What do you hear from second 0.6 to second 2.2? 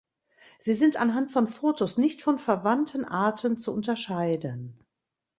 sind anhand von Fotos